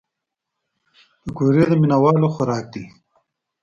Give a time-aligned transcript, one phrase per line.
[1.23, 2.83] پکورې د مینهوالو خوراک دی